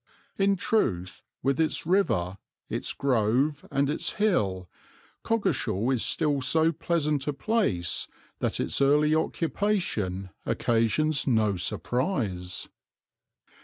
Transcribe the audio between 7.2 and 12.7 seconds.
a place that its early occupation occasions no surprise.